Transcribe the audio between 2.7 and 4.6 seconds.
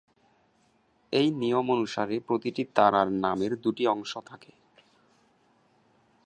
তারার নামের দুটি অংশ থাকে।